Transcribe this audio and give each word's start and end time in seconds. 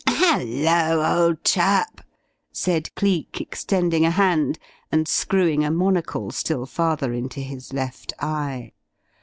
"Hello, 0.09 1.05
old 1.25 1.43
chap," 1.43 2.01
said 2.51 2.89
Cleek, 2.95 3.39
extending 3.39 4.03
a 4.03 4.09
hand, 4.09 4.57
and 4.91 5.07
screwing 5.07 5.63
a 5.63 5.69
monocle 5.69 6.31
still 6.31 6.65
farther 6.65 7.13
into 7.13 7.39
his 7.39 7.71
left 7.71 8.11
eye. 8.19 8.71